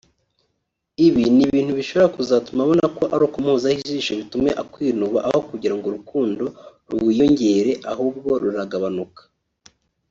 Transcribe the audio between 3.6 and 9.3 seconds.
ijisho bitume akwinuba aho kugirango urukundo ruwiyongere ahubwo ruragabanuka